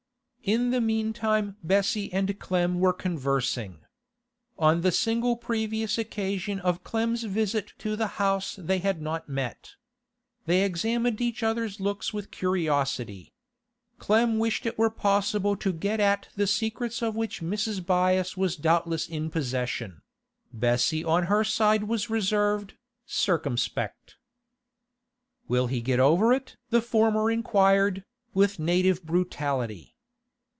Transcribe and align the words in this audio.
In 0.43 0.71
the 0.71 0.81
meantime 0.81 1.55
Bessie 1.63 2.11
and 2.11 2.39
Clem 2.39 2.79
were 2.79 2.91
conversing. 2.93 3.81
On 4.57 4.81
the 4.81 4.91
single 4.91 5.37
previous 5.37 5.99
occasion 5.99 6.59
of 6.59 6.83
Clem's 6.83 7.23
visit 7.25 7.73
to 7.77 7.95
the 7.95 8.07
house 8.17 8.55
they 8.55 8.79
had 8.79 9.03
not 9.03 9.29
met. 9.29 9.73
They 10.47 10.63
examined 10.63 11.21
each 11.21 11.43
other's 11.43 11.79
looks 11.79 12.11
with 12.11 12.31
curiosity. 12.31 13.31
Clem 13.99 14.39
wished 14.39 14.65
it 14.65 14.79
were 14.79 14.89
possible 14.89 15.55
to 15.57 15.71
get 15.71 15.99
at 15.99 16.29
the 16.35 16.47
secrets 16.47 17.03
of 17.03 17.15
which 17.15 17.41
Mrs. 17.43 17.79
Byass 17.85 18.35
was 18.35 18.55
doubtless 18.55 19.07
in 19.07 19.29
possession; 19.29 20.01
Bessie 20.51 21.03
on 21.03 21.25
her 21.25 21.43
side 21.43 21.83
was 21.83 22.09
reserved, 22.09 22.73
circumspect. 23.05 24.15
'Will 25.47 25.67
he 25.67 25.81
get 25.81 25.99
over 25.99 26.33
it?' 26.33 26.57
the 26.71 26.81
former 26.81 27.29
inquired, 27.29 28.03
with 28.33 28.57
native 28.57 29.03
brutality. 29.05 29.89